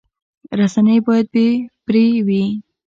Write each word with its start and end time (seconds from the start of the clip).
رسنۍ 0.59 0.97
باید 1.05 1.27
بې 1.33 1.47
پرې 1.85 2.05
وي 2.27 2.43